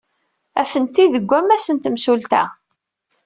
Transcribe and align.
Atenti 0.61 1.05
deg 1.13 1.25
wammas 1.29 1.65
n 1.71 1.77
temsulta. 1.77 2.43